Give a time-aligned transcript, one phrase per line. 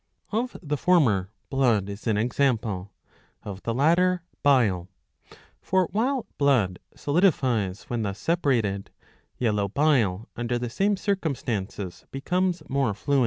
[0.31, 2.91] Of the former blood is an example;
[3.43, 4.89] of the latter bile;
[5.61, 8.89] for while blood solidifies when thus separated,
[9.37, 13.19] yellow bile under the same circumstances becomes more fluid.